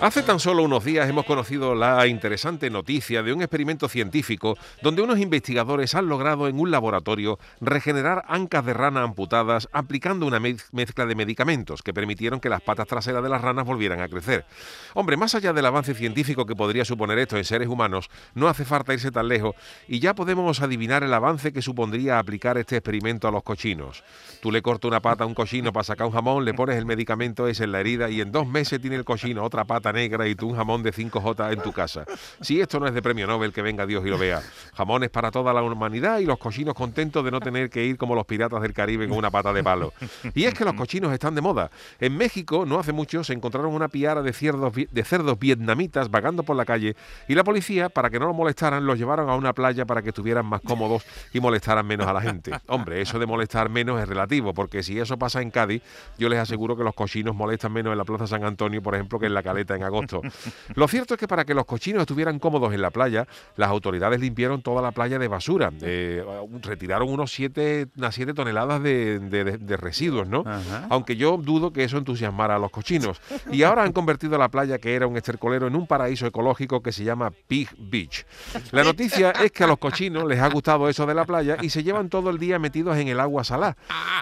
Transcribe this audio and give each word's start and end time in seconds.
Hace 0.00 0.22
tan 0.22 0.40
solo 0.40 0.62
unos 0.62 0.84
días 0.84 1.08
hemos 1.08 1.26
conocido 1.26 1.74
la 1.74 2.06
interesante 2.06 2.70
noticia 2.70 3.22
de 3.22 3.32
un 3.34 3.42
experimento 3.42 3.88
científico 3.88 4.56
donde 4.80 5.02
unos 5.02 5.18
investigadores 5.18 5.94
han 5.94 6.08
logrado 6.08 6.48
en 6.48 6.58
un 6.58 6.70
laboratorio 6.70 7.38
regenerar 7.60 8.24
ancas 8.28 8.64
de 8.64 8.72
rana 8.72 9.02
amputadas 9.02 9.68
aplicando 9.72 10.26
una 10.26 10.40
mezcla 10.40 11.04
de 11.04 11.14
medicamentos 11.14 11.82
que 11.82 11.92
permitieron 11.92 12.40
que 12.40 12.48
las 12.48 12.62
patas 12.62 12.86
traseras 12.86 13.22
de 13.22 13.28
las 13.28 13.42
ranas 13.42 13.66
volvieran 13.66 14.00
a 14.00 14.08
crecer. 14.08 14.46
Hombre, 14.94 15.18
más 15.18 15.34
allá 15.34 15.52
del 15.52 15.66
avance 15.66 15.94
científico 15.94 16.46
que 16.46 16.56
podría 16.56 16.86
suponer 16.86 17.18
esto 17.18 17.36
en 17.36 17.44
seres 17.44 17.68
humanos, 17.68 18.08
no 18.34 18.48
hace 18.48 18.64
falta 18.64 18.94
irse 18.94 19.10
tan 19.10 19.28
lejos 19.28 19.54
y 19.86 19.98
ya 19.98 20.14
podemos 20.14 20.62
adivinar 20.62 21.04
el 21.04 21.12
avance 21.12 21.52
que 21.52 21.60
supondría 21.60 22.18
aplicar 22.18 22.56
este 22.56 22.76
experimento 22.76 23.28
a 23.28 23.32
los 23.32 23.42
cochinos. 23.42 24.02
Tú 24.40 24.50
le 24.50 24.62
cortas 24.62 24.88
una 24.88 25.00
pata 25.00 25.24
a 25.24 25.26
un 25.26 25.34
cochino 25.34 25.72
para 25.72 25.84
sacar 25.84 26.06
un 26.06 26.14
jamón, 26.14 26.44
le 26.44 26.54
pones 26.54 26.76
el 26.76 26.86
medicamento 26.86 27.00
medicamento 27.00 27.48
es 27.48 27.60
en 27.60 27.72
la 27.72 27.80
herida 27.80 28.10
y 28.10 28.20
en 28.20 28.30
dos 28.30 28.46
meses 28.46 28.78
tiene 28.78 28.96
el 28.96 29.04
cochino 29.04 29.19
otra 29.38 29.64
pata 29.64 29.92
negra 29.92 30.26
y 30.28 30.34
tú 30.34 30.48
un 30.48 30.56
jamón 30.56 30.82
de 30.82 30.92
5J 30.92 31.52
en 31.52 31.62
tu 31.62 31.72
casa. 31.72 32.04
Si 32.40 32.60
esto 32.60 32.80
no 32.80 32.86
es 32.86 32.94
de 32.94 33.02
premio 33.02 33.26
Nobel, 33.26 33.52
que 33.52 33.62
venga 33.62 33.86
Dios 33.86 34.04
y 34.04 34.08
lo 34.08 34.18
vea. 34.18 34.42
Jamones 34.74 35.10
para 35.10 35.30
toda 35.30 35.52
la 35.52 35.62
humanidad 35.62 36.18
y 36.18 36.26
los 36.26 36.38
cochinos 36.38 36.74
contentos 36.74 37.24
de 37.24 37.30
no 37.30 37.40
tener 37.40 37.70
que 37.70 37.84
ir 37.84 37.96
como 37.96 38.14
los 38.14 38.26
piratas 38.26 38.62
del 38.62 38.72
Caribe 38.72 39.08
con 39.08 39.18
una 39.18 39.30
pata 39.30 39.52
de 39.52 39.62
palo. 39.62 39.92
Y 40.34 40.44
es 40.44 40.54
que 40.54 40.64
los 40.64 40.74
cochinos 40.74 41.12
están 41.12 41.34
de 41.34 41.40
moda. 41.40 41.70
En 42.00 42.16
México, 42.16 42.64
no 42.66 42.78
hace 42.78 42.92
mucho, 42.92 43.22
se 43.24 43.32
encontraron 43.32 43.72
una 43.72 43.88
piara 43.88 44.22
de 44.22 44.32
cerdos, 44.32 44.72
de 44.74 45.04
cerdos 45.04 45.38
vietnamitas 45.38 46.10
vagando 46.10 46.42
por 46.42 46.56
la 46.56 46.64
calle 46.64 46.96
y 47.28 47.34
la 47.34 47.44
policía, 47.44 47.88
para 47.88 48.10
que 48.10 48.18
no 48.18 48.26
los 48.26 48.36
molestaran, 48.36 48.86
los 48.86 48.98
llevaron 48.98 49.28
a 49.28 49.36
una 49.36 49.52
playa 49.52 49.84
para 49.84 50.02
que 50.02 50.08
estuvieran 50.08 50.46
más 50.46 50.60
cómodos 50.60 51.04
y 51.32 51.40
molestaran 51.40 51.86
menos 51.86 52.06
a 52.06 52.12
la 52.12 52.20
gente. 52.20 52.52
Hombre, 52.66 53.00
eso 53.00 53.18
de 53.18 53.26
molestar 53.26 53.68
menos 53.68 54.00
es 54.00 54.08
relativo, 54.08 54.54
porque 54.54 54.82
si 54.82 54.98
eso 54.98 55.18
pasa 55.18 55.42
en 55.42 55.50
Cádiz, 55.50 55.82
yo 56.18 56.28
les 56.28 56.38
aseguro 56.38 56.76
que 56.76 56.84
los 56.84 56.94
cochinos 56.94 57.34
molestan 57.34 57.72
menos 57.72 57.92
en 57.92 57.98
la 57.98 58.04
Plaza 58.04 58.26
San 58.26 58.44
Antonio, 58.44 58.82
por 58.82 58.94
ejemplo, 58.94 59.09
que 59.18 59.26
en 59.26 59.34
la 59.34 59.42
Caleta 59.42 59.74
en 59.74 59.82
agosto. 59.82 60.20
Lo 60.74 60.88
cierto 60.88 61.14
es 61.14 61.20
que 61.20 61.28
para 61.28 61.44
que 61.44 61.54
los 61.54 61.64
cochinos 61.64 62.02
estuvieran 62.02 62.38
cómodos 62.38 62.72
en 62.72 62.82
la 62.82 62.90
playa, 62.90 63.26
las 63.56 63.70
autoridades 63.70 64.20
limpiaron 64.20 64.62
toda 64.62 64.82
la 64.82 64.92
playa 64.92 65.18
de 65.18 65.28
basura. 65.28 65.72
Eh, 65.82 66.24
retiraron 66.62 67.08
unos 67.08 67.32
siete, 67.32 67.88
unas 67.96 68.14
7 68.14 68.34
toneladas 68.34 68.82
de, 68.82 69.76
residuos, 69.80 70.28
¿no? 70.28 70.44
Aunque 70.88 71.16
yo 71.16 71.36
dudo 71.36 71.72
que 71.72 71.84
eso 71.84 71.98
entusiasmara 71.98 72.56
a 72.56 72.58
los 72.58 72.70
cochinos. 72.70 73.20
Y 73.50 73.62
ahora 73.62 73.82
han 73.82 73.92
convertido 73.92 74.36
la 74.38 74.48
playa, 74.48 74.78
que 74.78 74.94
era 74.94 75.06
un 75.06 75.16
estercolero, 75.16 75.66
en 75.66 75.74
un 75.74 75.86
paraíso 75.86 76.26
ecológico 76.26 76.82
que 76.82 76.92
se 76.92 77.04
llama 77.04 77.30
Pig 77.48 77.68
Beach. 77.78 78.26
La 78.72 78.84
noticia 78.84 79.30
es 79.30 79.52
que 79.52 79.64
a 79.64 79.66
los 79.66 79.78
cochinos 79.78 80.24
les 80.24 80.40
ha 80.40 80.48
gustado 80.48 80.88
eso 80.88 81.06
de 81.06 81.14
la 81.14 81.24
playa 81.24 81.56
y 81.60 81.70
se 81.70 81.82
llevan 81.82 82.08
todo 82.08 82.30
el 82.30 82.38
día 82.38 82.58
metidos 82.58 82.96
en 82.96 83.08
el 83.08 83.20
agua 83.20 83.44
salada. 83.44 83.76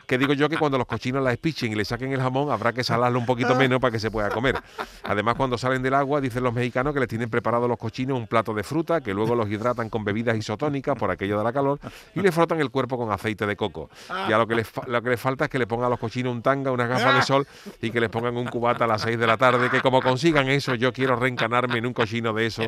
Que 0.07 0.19
digo 0.19 0.33
yo 0.33 0.49
que 0.49 0.57
cuando 0.57 0.79
los 0.79 0.87
cochinos 0.87 1.23
la 1.23 1.33
espichen 1.33 1.73
y 1.73 1.75
le 1.75 1.85
saquen 1.85 2.13
el 2.13 2.21
jamón, 2.21 2.51
habrá 2.51 2.73
que 2.73 2.85
salarlo 2.85 3.19
un 3.19 3.27
poquito 3.27 3.55
menos 3.55 3.81
para 3.81 3.93
que 3.93 3.99
se 3.99 4.11
pueda 4.11 4.31
comer. 4.31 4.57
Además, 5.05 5.37
cuando 5.37 5.57
salen 5.59 5.83
del 5.83 5.95
agua, 5.95 6.21
dicen 6.21 6.43
los 6.43 6.53
mexicanos 6.53 6.95
que 6.95 7.01
les 7.01 7.09
tienen 7.09 7.31
preparado 7.31 7.67
los 7.67 7.79
cochinos 7.79 8.19
un 8.19 8.27
plato 8.27 8.53
de 8.55 8.63
fruta, 8.63 9.01
que 9.01 9.15
luego 9.15 9.35
los 9.35 9.49
hidratan 9.49 9.89
con 9.89 10.05
bebidas 10.05 10.37
isotónicas 10.37 10.97
por 10.97 11.11
aquello 11.11 11.39
de 11.39 11.45
la 11.45 11.53
calor 11.53 11.79
y 12.15 12.21
le 12.21 12.33
frotan 12.33 12.61
el 12.61 12.71
cuerpo 12.71 12.99
con 12.99 13.11
aceite 13.11 13.47
de 13.47 13.57
coco. 13.57 13.91
Y 14.29 14.33
a 14.33 14.39
lo 14.39 14.47
que 14.47 14.57
les, 14.57 14.71
lo 14.87 15.03
que 15.03 15.11
les 15.11 15.21
falta 15.21 15.45
es 15.45 15.51
que 15.51 15.59
le 15.59 15.67
pongan 15.67 15.87
a 15.87 15.91
los 15.91 15.99
cochinos 15.99 16.33
un 16.33 16.43
tanga, 16.43 16.71
unas 16.71 16.89
gafas 16.89 17.15
de 17.15 17.23
sol 17.23 17.47
y 17.81 17.91
que 17.91 18.01
les 18.01 18.11
pongan 18.11 18.37
un 18.37 18.47
cubata 18.47 18.85
a 18.85 18.87
las 18.87 19.03
6 19.03 19.19
de 19.19 19.27
la 19.27 19.37
tarde, 19.37 19.71
que 19.71 19.81
como 19.81 20.01
consigan 20.03 20.49
eso, 20.49 20.75
yo 20.75 20.93
quiero 20.93 21.17
reencanarme 21.17 21.79
en 21.79 21.87
un 21.87 21.93
cochino 21.93 22.33
de 22.33 22.47
eso 22.47 22.63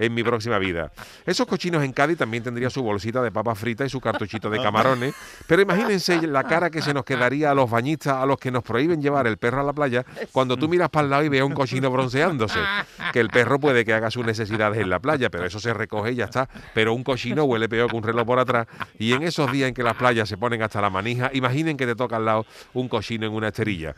en 0.00 0.14
mi 0.14 0.22
próxima 0.22 0.58
vida. 0.58 0.92
Esos 1.24 1.46
cochinos 1.46 1.82
en 1.82 1.92
Cádiz 1.92 2.18
también 2.18 2.42
tendrían 2.42 2.70
su 2.70 2.82
bolsita 2.82 3.22
de 3.22 3.30
papa 3.30 3.54
frita 3.54 3.84
y 3.84 3.88
su 3.88 4.00
cartuchito 4.00 4.50
de 4.50 4.60
camarones, 4.62 5.14
pero 5.46 5.62
imagínense 5.62 6.26
la 6.26 6.44
cara 6.44 6.70
que 6.70 6.82
se 6.82 6.94
nos 6.94 7.04
quedaría 7.04 7.50
a 7.50 7.54
los 7.54 7.70
bañistas 7.70 8.14
a 8.14 8.26
los 8.26 8.38
que 8.38 8.50
nos 8.50 8.62
prohíben 8.62 9.00
llevar 9.00 9.26
el 9.26 9.36
perro 9.36 9.60
a 9.60 9.64
la 9.64 9.72
playa, 9.72 10.04
cuando 10.32 10.56
tú 10.56 10.68
miras 10.68 10.90
para 10.90 11.04
el 11.04 11.10
lado 11.10 11.24
y 11.24 11.28
ves 11.28 11.42
un 11.46 11.54
cochino 11.54 11.90
bronceándose, 11.90 12.58
que 13.12 13.20
el 13.20 13.28
perro 13.28 13.58
puede 13.58 13.84
que 13.84 13.92
haga 13.92 14.10
sus 14.10 14.24
necesidades 14.26 14.80
en 14.80 14.90
la 14.90 14.98
playa, 14.98 15.30
pero 15.30 15.44
eso 15.44 15.58
se 15.58 15.72
recoge 15.72 16.12
y 16.12 16.16
ya 16.16 16.24
está. 16.26 16.48
Pero 16.74 16.94
un 16.94 17.04
cochino 17.04 17.44
huele 17.44 17.68
peor 17.68 17.90
que 17.90 17.96
un 17.96 18.02
reloj 18.02 18.26
por 18.26 18.38
atrás. 18.38 18.66
Y 18.98 19.12
en 19.12 19.22
esos 19.22 19.50
días 19.52 19.68
en 19.68 19.74
que 19.74 19.82
las 19.82 19.96
playas 19.96 20.28
se 20.28 20.36
ponen 20.36 20.62
hasta 20.62 20.80
la 20.80 20.90
manija, 20.90 21.30
imaginen 21.32 21.76
que 21.76 21.86
te 21.86 21.94
toca 21.94 22.16
al 22.16 22.24
lado 22.24 22.46
un 22.74 22.88
cochino 22.88 23.26
en 23.26 23.32
una 23.32 23.48
esterilla. 23.48 23.94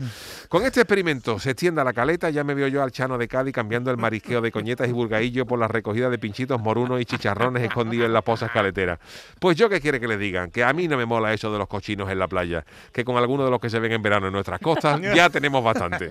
Con 0.49 0.65
este 0.65 0.81
experimento 0.81 1.39
se 1.39 1.51
extienda 1.51 1.85
la 1.85 1.93
caleta, 1.93 2.31
ya 2.31 2.45
me 2.45 2.55
veo 2.55 2.69
yo 2.69 2.83
al 2.83 2.93
Chano 2.93 3.19
de 3.19 3.29
Cádiz 3.29 3.55
cambiando 3.55 3.91
el 3.91 3.97
marisqueo 3.97 4.41
de 4.41 4.53
coñetas 4.53 4.89
y 4.89 4.93
burgaillo 4.93 5.47
por 5.47 5.59
la 5.59 5.69
recogida 5.69 6.11
de 6.11 6.19
pinchitos 6.19 6.61
morunos 6.61 7.01
y 7.01 7.05
chicharrones 7.05 7.63
escondidos 7.63 8.07
en 8.07 8.13
las 8.13 8.23
posas 8.23 8.51
caleteras. 8.51 8.99
Pues 9.39 9.57
yo 9.57 9.69
qué 9.69 9.81
quiere 9.81 10.01
que 10.01 10.09
les 10.09 10.19
digan, 10.19 10.51
que 10.51 10.65
a 10.65 10.73
mí 10.73 10.89
no 10.89 10.97
me 10.97 11.07
mola 11.07 11.33
eso 11.33 11.53
de 11.53 11.59
los 11.59 11.69
cochinos 11.69 12.11
en 12.11 12.19
la 12.19 12.29
playa, 12.29 12.65
que 12.93 13.05
con 13.05 13.17
algunos 13.17 13.47
de 13.47 13.51
los 13.51 13.61
que 13.61 13.71
se 13.71 13.79
ven 13.79 13.93
en 13.93 14.03
verano 14.03 14.27
en 14.27 14.33
nuestras 14.33 14.61
costas 14.61 15.01
ya 15.01 15.31
tenemos 15.31 15.63
bastante. 15.63 16.11